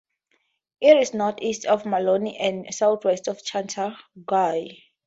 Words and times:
It 0.81 0.97
is 0.97 1.13
northeast 1.13 1.65
of 1.65 1.85
Malone 1.85 2.25
and 2.25 2.73
southwest 2.73 3.27
of 3.27 3.37
Chateaugay. 3.43 4.81